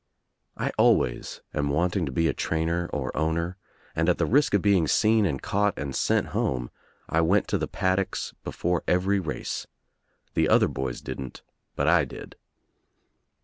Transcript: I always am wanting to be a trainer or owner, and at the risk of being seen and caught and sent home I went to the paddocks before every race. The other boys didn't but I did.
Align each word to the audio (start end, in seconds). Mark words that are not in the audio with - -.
I 0.57 0.71
always 0.79 1.41
am 1.53 1.69
wanting 1.69 2.07
to 2.07 2.11
be 2.11 2.27
a 2.27 2.33
trainer 2.33 2.89
or 2.91 3.15
owner, 3.15 3.57
and 3.95 4.09
at 4.09 4.17
the 4.17 4.25
risk 4.25 4.55
of 4.55 4.61
being 4.63 4.87
seen 4.87 5.27
and 5.27 5.39
caught 5.39 5.77
and 5.77 5.95
sent 5.95 6.29
home 6.29 6.71
I 7.07 7.21
went 7.21 7.47
to 7.49 7.59
the 7.59 7.67
paddocks 7.67 8.33
before 8.43 8.83
every 8.87 9.19
race. 9.19 9.67
The 10.33 10.49
other 10.49 10.67
boys 10.67 11.01
didn't 11.01 11.43
but 11.75 11.87
I 11.87 12.05
did. 12.05 12.35